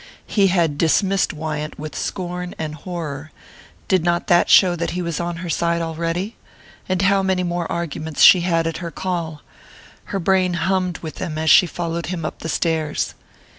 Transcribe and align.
He 0.25 0.47
had 0.47 0.79
dismissed 0.79 1.31
Wyant 1.31 1.77
with 1.77 1.95
scorn 1.95 2.55
and 2.57 2.73
horror 2.73 3.31
did 3.87 4.03
not 4.03 4.25
that 4.25 4.49
show 4.49 4.75
that 4.75 4.89
he 4.97 5.01
was 5.03 5.19
on 5.19 5.35
her 5.35 5.49
side 5.51 5.79
already? 5.79 6.35
And 6.89 7.03
how 7.03 7.21
many 7.21 7.43
more 7.43 7.71
arguments 7.71 8.23
she 8.23 8.41
had 8.41 8.65
at 8.65 8.77
her 8.77 8.89
call! 8.89 9.43
Her 10.05 10.17
brain 10.17 10.55
hummed 10.55 10.97
with 11.03 11.17
them 11.17 11.37
as 11.37 11.51
she 11.51 11.67
followed 11.67 12.07
him 12.07 12.25
up 12.25 12.39
the 12.39 12.49
stairs. 12.49 13.13